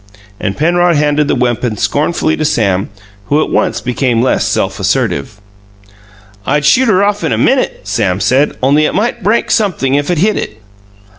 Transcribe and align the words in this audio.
And 0.39 0.57
Penrod 0.57 0.95
handed 0.95 1.27
the 1.27 1.35
weapon 1.35 1.77
scornfully 1.77 2.35
to 2.35 2.43
Sam, 2.43 2.89
who 3.25 3.39
at 3.43 3.51
once 3.51 3.81
became 3.81 4.19
less 4.19 4.47
self 4.47 4.79
assertive. 4.79 5.39
"I'd 6.43 6.65
shoot 6.65 6.87
her 6.87 7.03
off 7.03 7.23
in 7.23 7.31
a 7.31 7.37
minute," 7.37 7.81
Sam 7.83 8.19
said, 8.19 8.57
"only 8.63 8.85
it 8.85 8.95
might 8.95 9.21
break 9.21 9.51
sumpthing 9.51 9.93
if 9.93 10.09
it 10.09 10.17
hit 10.17 10.37
it." 10.37 10.59